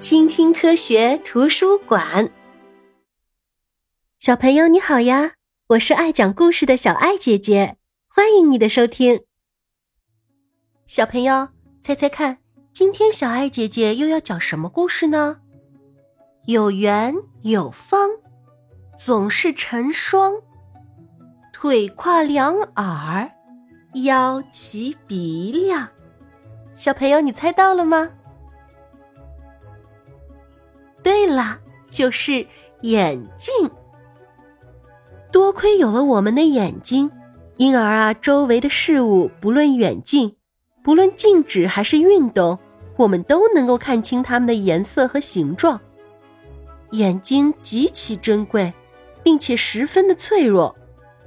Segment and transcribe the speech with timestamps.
[0.00, 2.30] 青青科学图书馆，
[4.20, 5.32] 小朋友你好呀！
[5.70, 7.76] 我是爱讲故事的小爱姐姐，
[8.06, 9.24] 欢迎你的收听。
[10.86, 11.48] 小朋友，
[11.82, 12.38] 猜猜看，
[12.72, 15.40] 今天小爱姐姐又要讲什么故事呢？
[16.46, 17.12] 有圆
[17.42, 18.08] 有方，
[18.96, 20.32] 总是成双，
[21.52, 23.28] 腿跨两耳，
[24.04, 25.88] 腰齐鼻梁。
[26.76, 28.12] 小朋友，你猜到了吗？
[31.28, 31.58] 了，
[31.90, 32.46] 就是
[32.82, 33.52] 眼镜。
[35.30, 37.10] 多亏有了我们的眼睛，
[37.56, 40.34] 因而啊，周围的事物不论远近，
[40.82, 42.58] 不论静止还是运动，
[42.96, 45.80] 我们都能够看清它们的颜色和形状。
[46.92, 48.72] 眼睛极其珍贵，
[49.22, 50.74] 并且十分的脆弱。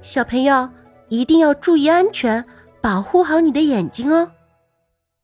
[0.00, 0.68] 小朋友
[1.08, 2.44] 一定要注意安全，
[2.80, 4.32] 保护好你的眼睛哦。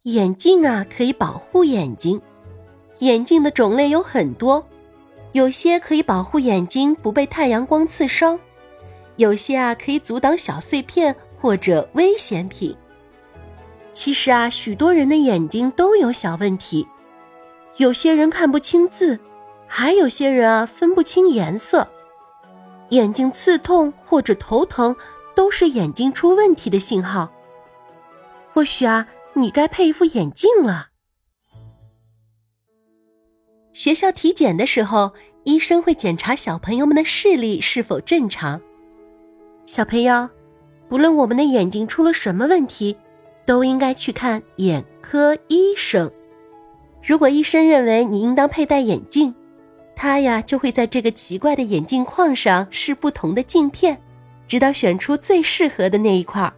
[0.04, 2.22] 眼镜啊，可以保护眼睛。
[2.98, 4.66] 眼镜的种类有很多，
[5.32, 8.38] 有些可以保护眼睛不被太阳光刺伤，
[9.16, 12.76] 有些啊可以阻挡小碎片或者危险品。
[13.92, 16.86] 其实啊，许多人的眼睛都有小问题，
[17.76, 19.18] 有些人看不清字，
[19.66, 21.88] 还有些人啊分不清颜色。
[22.90, 24.96] 眼睛刺痛或者头疼，
[25.34, 27.30] 都是眼睛出问题的信号。
[28.52, 29.06] 或许啊。
[29.34, 30.88] 你该配一副眼镜了。
[33.78, 35.12] 学校体检的时候，
[35.44, 38.60] 医生会检查小朋友们的视力是否正常。
[39.66, 40.28] 小朋友，
[40.88, 42.96] 不论我们的眼睛出了什么问题，
[43.46, 46.10] 都应该去看眼科医生。
[47.00, 49.32] 如果医生认为你应当佩戴眼镜，
[49.94, 53.96] 他呀就会在这个奇怪的眼镜框上试不同的镜片，
[54.48, 56.52] 直到选出最适合的那一块儿。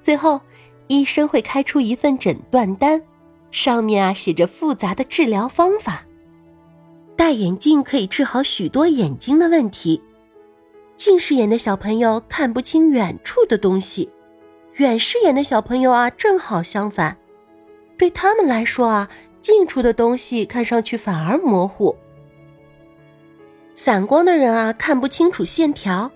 [0.00, 0.40] 最后。
[0.88, 3.02] 医生会开出一份诊断单，
[3.50, 6.04] 上面啊写着复杂的治疗方法。
[7.16, 10.02] 戴眼镜可以治好许多眼睛的问题。
[10.96, 14.10] 近视眼的小朋友看不清远处的东西，
[14.74, 17.16] 远视眼的小朋友啊正好相反，
[17.96, 19.08] 对他们来说啊
[19.40, 21.96] 近处的东西看上去反而模糊。
[23.74, 26.10] 散光的人啊看不清楚线条，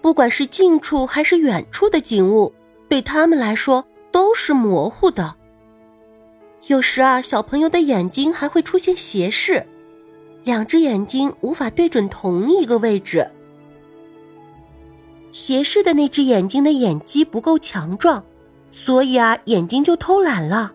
[0.00, 2.52] 不管是近处还是远处的景物，
[2.88, 3.84] 对他们来说。
[4.10, 5.36] 都是模糊的。
[6.66, 9.64] 有时啊，小朋友的眼睛还会出现斜视，
[10.44, 13.26] 两只眼睛无法对准同一个位置。
[15.30, 18.24] 斜视的那只眼睛的眼肌不够强壮，
[18.70, 20.74] 所以啊，眼睛就偷懒了。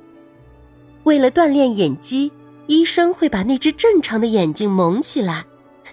[1.04, 2.32] 为了锻炼眼肌，
[2.68, 5.46] 医生会把那只正常的眼睛蒙起来。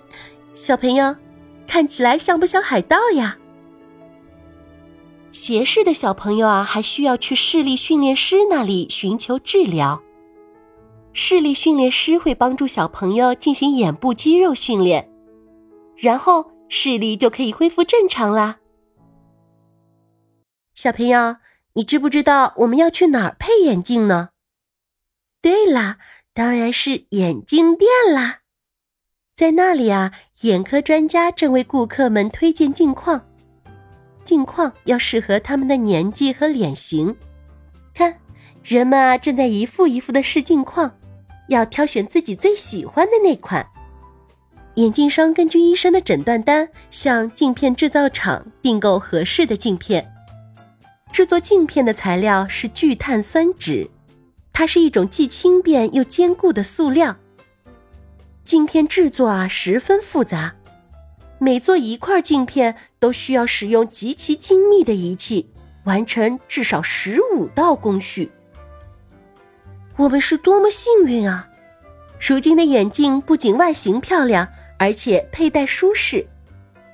[0.54, 1.16] 小朋友，
[1.66, 3.36] 看起来像不像海盗呀？
[5.32, 10.02] 斜视的小朋友啊，还需要去视力训练师那里寻求治疗。
[11.12, 15.08] 视力训练师会帮助小朋友进行眼部肌肉训练，
[15.96, 18.58] 然后视力就可以恢复正常啦。
[20.74, 21.36] 小朋友，
[21.74, 24.30] 你知不知道我们要去哪儿配眼镜呢？
[25.40, 25.98] 对啦，
[26.34, 28.40] 当然是眼镜店啦。
[29.34, 30.12] 在那里啊，
[30.42, 33.29] 眼科专家正为顾客们推荐镜框。
[34.30, 37.16] 镜框要适合他们的年纪和脸型，
[37.92, 38.16] 看，
[38.62, 40.88] 人们啊正在一副一副的试镜框，
[41.48, 43.66] 要挑选自己最喜欢的那款。
[44.76, 50.08] 眼镜商根据医生的诊断单，向镜片制造厂订购合适的镜片。
[51.10, 53.90] 制作镜片的材料是聚碳酸酯，
[54.52, 57.16] 它是一种既轻便又坚固的塑料。
[58.44, 60.54] 镜片制作啊十分复杂。
[61.42, 65.50] 每做一块镜片，都需要使用极其精密的仪器，
[65.84, 68.30] 完成至少十五道工序。
[69.96, 71.48] 我们是多么幸运啊！
[72.20, 74.46] 如今的眼镜不仅外形漂亮，
[74.78, 76.26] 而且佩戴舒适。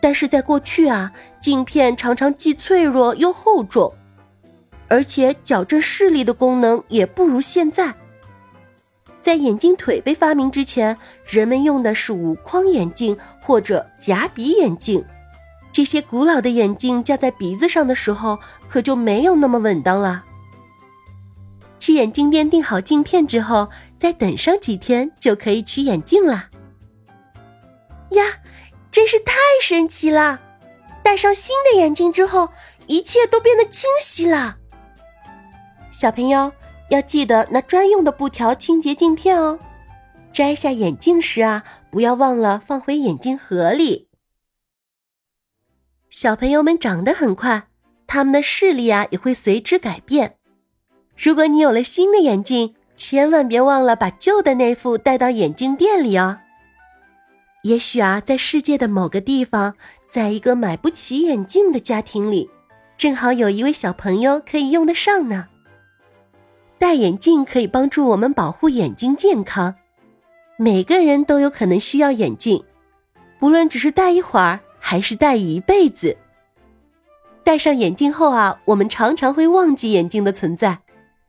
[0.00, 3.92] 但是在过去啊，镜片常常既脆弱又厚重，
[4.86, 7.92] 而且矫正视力的功能也不如现在。
[9.26, 15.04] 在眼镜腿被发明之前，人们用的是无框眼镜或者夹鼻眼镜。
[15.72, 18.38] 这些古老的眼镜架在鼻子上的时候，
[18.68, 20.24] 可就没有那么稳当了。
[21.80, 23.68] 去眼镜店订好镜片之后，
[23.98, 26.50] 再等上几天就可以取眼镜了。
[28.10, 28.22] 呀，
[28.92, 30.40] 真是太神奇了！
[31.02, 32.50] 戴上新的眼镜之后，
[32.86, 34.58] 一切都变得清晰了。
[35.90, 36.52] 小朋友。
[36.90, 39.58] 要记得拿专用的布条清洁镜片哦。
[40.32, 44.08] 摘下眼镜时啊，不要忘了放回眼镜盒里。
[46.10, 47.68] 小朋友们长得很快，
[48.06, 50.36] 他们的视力啊也会随之改变。
[51.16, 56.38] 如果你有了新的眼镜，千万别忘了把旧的那副带到眼镜店里哦。
[57.62, 59.74] 也许啊，在世界的某个地方，
[60.06, 62.48] 在一个买不起眼镜的家庭里，
[62.96, 65.48] 正好有一位小朋友可以用得上呢。
[66.78, 69.74] 戴眼镜可以帮助我们保护眼睛健康。
[70.58, 72.62] 每个人都有可能需要眼镜，
[73.38, 76.16] 不论只是戴一会儿，还是戴一辈子。
[77.44, 80.78] 戴上眼镜后啊，我们常常会忘记眼镜的存在，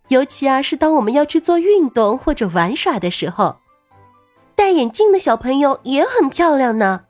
[0.07, 3.57] 尤其啊是当我们要去做运动或者玩耍的时候。
[4.55, 7.01] 戴眼镜的小朋友也很漂亮呢，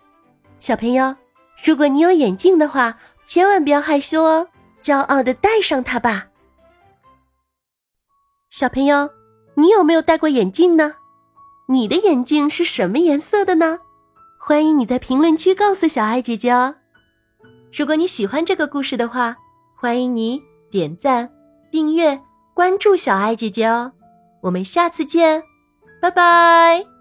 [0.59, 1.15] 小朋友，
[1.63, 4.47] 如果你有眼镜的话，千万不要害羞哦，
[4.83, 6.27] 骄傲的戴上它吧。
[8.57, 9.07] 小朋友，
[9.53, 10.95] 你有没有戴过眼镜呢？
[11.67, 13.77] 你的眼镜是什么颜色的呢？
[14.39, 16.73] 欢迎你在评论区告诉小爱姐姐哦。
[17.71, 19.37] 如果你喜欢这个故事的话，
[19.75, 21.29] 欢迎你点赞、
[21.71, 22.19] 订阅、
[22.55, 23.91] 关注小爱姐姐哦。
[24.41, 25.43] 我们下次见，
[26.01, 26.96] 拜拜。